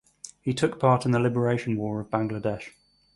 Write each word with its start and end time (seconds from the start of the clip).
He 0.41 0.51
took 0.55 0.79
part 0.79 1.05
in 1.05 1.11
the 1.11 1.19
Liberation 1.19 1.77
War 1.77 1.99
of 1.99 2.09
Bangladesh. 2.09 2.71